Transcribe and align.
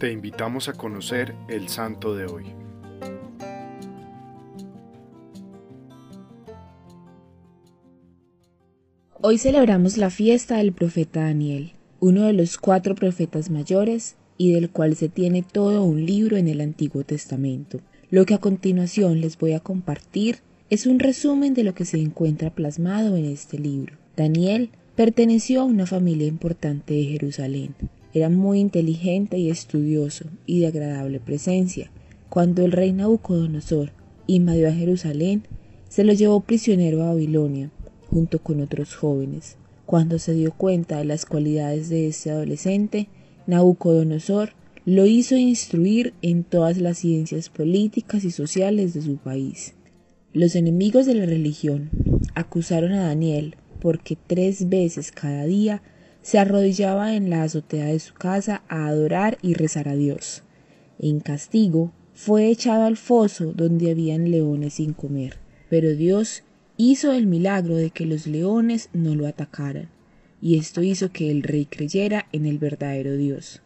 Te 0.00 0.10
invitamos 0.10 0.70
a 0.70 0.72
conocer 0.72 1.34
el 1.50 1.68
santo 1.68 2.14
de 2.14 2.24
hoy. 2.24 2.44
Hoy 9.20 9.36
celebramos 9.36 9.98
la 9.98 10.08
fiesta 10.08 10.56
del 10.56 10.72
profeta 10.72 11.24
Daniel, 11.24 11.72
uno 11.98 12.22
de 12.22 12.32
los 12.32 12.56
cuatro 12.56 12.94
profetas 12.94 13.50
mayores 13.50 14.16
y 14.38 14.54
del 14.54 14.70
cual 14.70 14.96
se 14.96 15.10
tiene 15.10 15.42
todo 15.42 15.84
un 15.84 16.06
libro 16.06 16.38
en 16.38 16.48
el 16.48 16.62
Antiguo 16.62 17.04
Testamento. 17.04 17.82
Lo 18.08 18.24
que 18.24 18.32
a 18.32 18.38
continuación 18.38 19.20
les 19.20 19.36
voy 19.36 19.52
a 19.52 19.60
compartir 19.60 20.38
es 20.70 20.86
un 20.86 20.98
resumen 20.98 21.52
de 21.52 21.64
lo 21.64 21.74
que 21.74 21.84
se 21.84 21.98
encuentra 21.98 22.48
plasmado 22.48 23.18
en 23.18 23.26
este 23.26 23.58
libro. 23.58 23.98
Daniel 24.16 24.70
perteneció 24.96 25.60
a 25.60 25.64
una 25.64 25.84
familia 25.84 26.26
importante 26.26 26.94
de 26.94 27.04
Jerusalén. 27.04 27.74
Era 28.12 28.28
muy 28.28 28.58
inteligente 28.58 29.38
y 29.38 29.50
estudioso 29.50 30.26
y 30.46 30.60
de 30.60 30.66
agradable 30.66 31.20
presencia. 31.20 31.90
Cuando 32.28 32.64
el 32.64 32.72
rey 32.72 32.92
Nabucodonosor 32.92 33.92
invadió 34.26 34.68
a 34.68 34.72
Jerusalén, 34.72 35.44
se 35.88 36.04
lo 36.04 36.12
llevó 36.12 36.40
prisionero 36.40 37.02
a 37.02 37.08
Babilonia, 37.08 37.70
junto 38.08 38.40
con 38.40 38.60
otros 38.60 38.94
jóvenes. 38.94 39.56
Cuando 39.86 40.18
se 40.18 40.34
dio 40.34 40.52
cuenta 40.52 40.98
de 40.98 41.04
las 41.04 41.26
cualidades 41.26 41.88
de 41.88 42.08
este 42.08 42.30
adolescente, 42.30 43.08
Nabucodonosor 43.46 44.50
lo 44.84 45.06
hizo 45.06 45.36
instruir 45.36 46.14
en 46.22 46.44
todas 46.44 46.78
las 46.78 46.98
ciencias 46.98 47.48
políticas 47.48 48.24
y 48.24 48.30
sociales 48.30 48.94
de 48.94 49.02
su 49.02 49.16
país. 49.16 49.74
Los 50.32 50.54
enemigos 50.54 51.06
de 51.06 51.14
la 51.14 51.26
religión 51.26 51.90
acusaron 52.34 52.92
a 52.92 53.06
Daniel 53.06 53.56
porque 53.80 54.16
tres 54.26 54.68
veces 54.68 55.10
cada 55.10 55.44
día 55.44 55.82
se 56.22 56.38
arrodillaba 56.38 57.14
en 57.14 57.30
la 57.30 57.42
azotea 57.42 57.86
de 57.86 57.98
su 57.98 58.14
casa 58.14 58.62
a 58.68 58.86
adorar 58.86 59.38
y 59.42 59.54
rezar 59.54 59.88
a 59.88 59.96
Dios. 59.96 60.42
En 60.98 61.20
castigo 61.20 61.92
fue 62.14 62.48
echado 62.48 62.84
al 62.84 62.96
foso 62.96 63.52
donde 63.54 63.90
habían 63.90 64.30
leones 64.30 64.74
sin 64.74 64.92
comer, 64.92 65.38
pero 65.68 65.94
Dios 65.94 66.42
hizo 66.76 67.12
el 67.12 67.26
milagro 67.26 67.76
de 67.76 67.90
que 67.90 68.06
los 68.06 68.26
leones 68.26 68.90
no 68.92 69.14
lo 69.14 69.26
atacaran, 69.26 69.88
y 70.42 70.58
esto 70.58 70.82
hizo 70.82 71.12
que 71.12 71.30
el 71.30 71.42
rey 71.42 71.66
creyera 71.66 72.26
en 72.32 72.46
el 72.46 72.58
verdadero 72.58 73.16
Dios. 73.16 73.62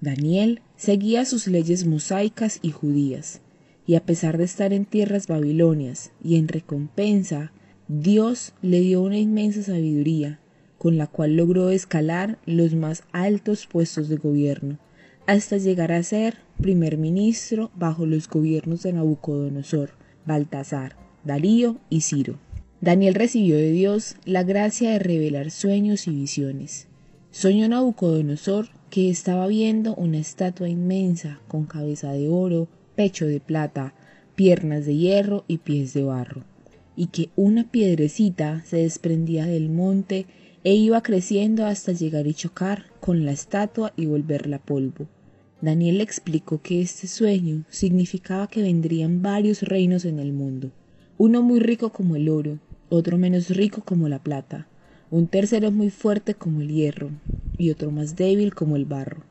Daniel 0.00 0.60
seguía 0.76 1.24
sus 1.24 1.46
leyes 1.46 1.86
mosaicas 1.86 2.58
y 2.62 2.70
judías, 2.70 3.40
y 3.86 3.96
a 3.96 4.04
pesar 4.04 4.38
de 4.38 4.44
estar 4.44 4.72
en 4.72 4.86
tierras 4.86 5.26
babilonias 5.26 6.12
y 6.22 6.36
en 6.36 6.48
recompensa, 6.48 7.52
Dios 7.88 8.54
le 8.62 8.80
dio 8.80 9.02
una 9.02 9.18
inmensa 9.18 9.62
sabiduría 9.62 10.40
con 10.84 10.98
la 10.98 11.06
cual 11.06 11.34
logró 11.36 11.70
escalar 11.70 12.36
los 12.44 12.74
más 12.74 13.04
altos 13.10 13.66
puestos 13.66 14.10
de 14.10 14.16
gobierno, 14.16 14.78
hasta 15.26 15.56
llegar 15.56 15.92
a 15.92 16.02
ser 16.02 16.36
primer 16.60 16.98
ministro 16.98 17.70
bajo 17.74 18.04
los 18.04 18.28
gobiernos 18.28 18.82
de 18.82 18.92
Nabucodonosor, 18.92 19.92
Baltasar, 20.26 20.94
Darío 21.24 21.78
y 21.88 22.02
Ciro. 22.02 22.38
Daniel 22.82 23.14
recibió 23.14 23.56
de 23.56 23.72
Dios 23.72 24.16
la 24.26 24.42
gracia 24.42 24.90
de 24.90 24.98
revelar 24.98 25.50
sueños 25.50 26.06
y 26.06 26.10
visiones. 26.10 26.86
Soñó 27.30 27.66
Nabucodonosor 27.66 28.68
que 28.90 29.08
estaba 29.08 29.46
viendo 29.46 29.94
una 29.94 30.18
estatua 30.18 30.68
inmensa 30.68 31.40
con 31.48 31.64
cabeza 31.64 32.12
de 32.12 32.28
oro, 32.28 32.68
pecho 32.94 33.26
de 33.26 33.40
plata, 33.40 33.94
piernas 34.34 34.84
de 34.84 34.96
hierro 34.96 35.46
y 35.48 35.56
pies 35.56 35.94
de 35.94 36.02
barro, 36.02 36.44
y 36.94 37.06
que 37.06 37.30
una 37.36 37.70
piedrecita 37.70 38.62
se 38.66 38.76
desprendía 38.76 39.46
del 39.46 39.70
monte 39.70 40.26
e 40.64 40.74
iba 40.74 41.02
creciendo 41.02 41.66
hasta 41.66 41.92
llegar 41.92 42.26
y 42.26 42.32
chocar 42.32 42.86
con 43.00 43.26
la 43.26 43.32
estatua 43.32 43.92
y 43.96 44.06
volverla 44.06 44.58
polvo. 44.58 45.06
Daniel 45.60 46.00
explicó 46.00 46.60
que 46.62 46.80
este 46.80 47.06
sueño 47.06 47.64
significaba 47.68 48.48
que 48.48 48.62
vendrían 48.62 49.22
varios 49.22 49.62
reinos 49.62 50.06
en 50.06 50.18
el 50.18 50.32
mundo, 50.32 50.72
uno 51.18 51.42
muy 51.42 51.60
rico 51.60 51.90
como 51.90 52.16
el 52.16 52.28
oro, 52.30 52.58
otro 52.88 53.18
menos 53.18 53.50
rico 53.50 53.82
como 53.84 54.08
la 54.08 54.22
plata, 54.22 54.66
un 55.10 55.26
tercero 55.26 55.70
muy 55.70 55.90
fuerte 55.90 56.34
como 56.34 56.62
el 56.62 56.68
hierro 56.68 57.10
y 57.58 57.70
otro 57.70 57.90
más 57.90 58.16
débil 58.16 58.54
como 58.54 58.76
el 58.76 58.86
barro, 58.86 59.22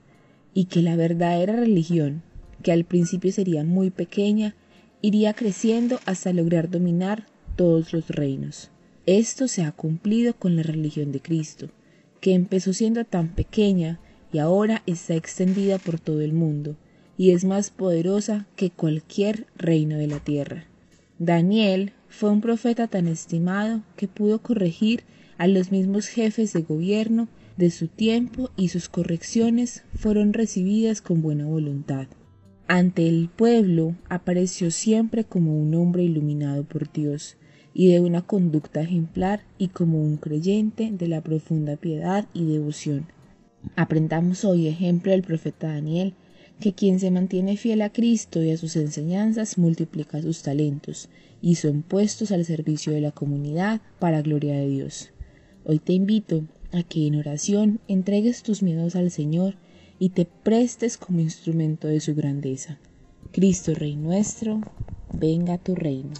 y 0.53 0.65
que 0.65 0.81
la 0.81 0.95
verdadera 0.95 1.55
religión, 1.55 2.21
que 2.61 2.71
al 2.71 2.85
principio 2.85 3.31
sería 3.31 3.63
muy 3.63 3.89
pequeña, 3.89 4.55
iría 5.01 5.33
creciendo 5.33 5.99
hasta 6.05 6.31
lograr 6.31 6.69
dominar 6.69 7.25
todos 7.55 7.91
los 7.91 8.07
reinos. 8.09 8.69
Esto 9.05 9.47
se 9.47 9.63
ha 9.63 9.71
cumplido 9.73 10.33
con 10.33 10.55
la 10.55 10.63
religión 10.63 11.11
de 11.11 11.19
Cristo, 11.19 11.69
que 12.21 12.33
empezó 12.33 12.71
siendo 12.71 13.03
tan 13.03 13.29
pequeña 13.29 13.99
y 14.31 14.37
ahora 14.37 14.81
está 14.85 15.15
extendida 15.15 15.77
por 15.77 15.99
todo 15.99 16.21
el 16.21 16.31
mundo 16.31 16.77
y 17.17 17.31
es 17.31 17.43
más 17.43 17.69
poderosa 17.69 18.47
que 18.55 18.71
cualquier 18.71 19.45
reino 19.57 19.97
de 19.97 20.07
la 20.07 20.19
tierra. 20.19 20.65
Daniel 21.19 21.91
fue 22.07 22.31
un 22.31 22.41
profeta 22.41 22.87
tan 22.87 23.07
estimado 23.07 23.81
que 23.97 24.07
pudo 24.07 24.41
corregir 24.41 25.03
a 25.37 25.47
los 25.47 25.71
mismos 25.71 26.07
jefes 26.07 26.53
de 26.53 26.61
gobierno 26.61 27.27
de 27.57 27.71
su 27.71 27.87
tiempo 27.87 28.51
y 28.55 28.69
sus 28.69 28.87
correcciones 28.87 29.83
fueron 29.95 30.33
recibidas 30.33 31.01
con 31.01 31.21
buena 31.21 31.45
voluntad. 31.45 32.07
Ante 32.67 33.07
el 33.07 33.29
pueblo 33.29 33.95
apareció 34.09 34.71
siempre 34.71 35.25
como 35.25 35.57
un 35.57 35.75
hombre 35.75 36.03
iluminado 36.03 36.63
por 36.63 36.91
Dios, 36.91 37.35
y 37.73 37.91
de 37.91 37.99
una 37.99 38.21
conducta 38.21 38.81
ejemplar 38.81 39.41
y 39.57 39.69
como 39.69 40.01
un 40.01 40.17
creyente 40.17 40.91
de 40.91 41.07
la 41.07 41.21
profunda 41.21 41.75
piedad 41.75 42.27
y 42.33 42.45
devoción. 42.45 43.07
Aprendamos 43.75 44.45
hoy 44.45 44.67
ejemplo 44.67 45.11
del 45.11 45.23
profeta 45.23 45.67
Daniel, 45.67 46.13
que 46.59 46.73
quien 46.73 46.99
se 46.99 47.11
mantiene 47.11 47.57
fiel 47.57 47.81
a 47.81 47.91
Cristo 47.91 48.43
y 48.43 48.51
a 48.51 48.57
sus 48.57 48.75
enseñanzas 48.75 49.57
multiplica 49.57 50.21
sus 50.21 50.43
talentos 50.43 51.09
y 51.41 51.55
son 51.55 51.81
puestos 51.81 52.31
al 52.31 52.45
servicio 52.45 52.93
de 52.93 53.01
la 53.01 53.11
comunidad 53.11 53.81
para 53.99 54.21
gloria 54.21 54.55
de 54.55 54.67
Dios. 54.69 55.11
Hoy 55.65 55.79
te 55.79 55.93
invito 55.93 56.45
a 56.71 56.83
que 56.83 57.07
en 57.07 57.15
oración 57.15 57.79
entregues 57.87 58.43
tus 58.43 58.63
miedos 58.63 58.95
al 58.95 59.11
Señor 59.11 59.55
y 59.99 60.09
te 60.09 60.25
prestes 60.25 60.97
como 60.97 61.19
instrumento 61.19 61.87
de 61.87 61.99
su 61.99 62.15
grandeza. 62.15 62.77
Cristo 63.31 63.73
Rey 63.73 63.95
nuestro, 63.95 64.61
venga 65.13 65.57
tu 65.57 65.75
reino. 65.75 66.13